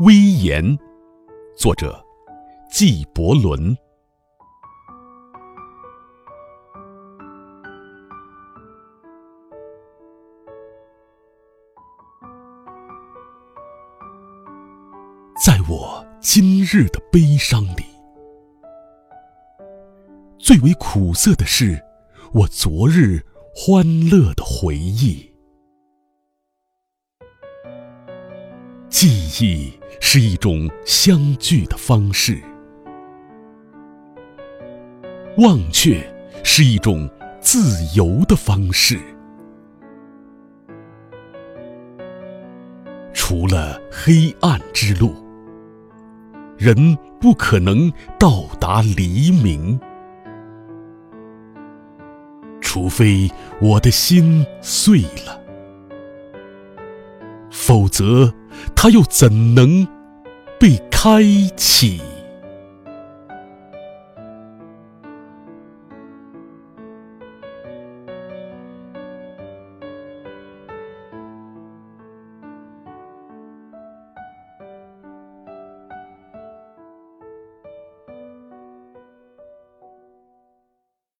[0.00, 0.76] 威严，
[1.56, 2.04] 作者
[2.68, 3.76] 纪伯伦。
[15.44, 17.84] 在我今日的悲伤里，
[20.40, 21.80] 最为苦涩的是
[22.32, 23.24] 我昨日
[23.54, 25.33] 欢乐的回忆。
[28.96, 29.08] 记
[29.44, 32.40] 忆是一种相聚的方式，
[35.38, 36.00] 忘却
[36.44, 37.60] 是一种自
[37.96, 38.96] 由的方式。
[43.12, 45.12] 除了黑暗之路，
[46.56, 49.76] 人不可能到达黎明。
[52.60, 53.28] 除非
[53.60, 55.42] 我的心碎了，
[57.50, 58.32] 否则。
[58.74, 59.86] 它又怎能
[60.58, 61.22] 被开
[61.56, 62.00] 启？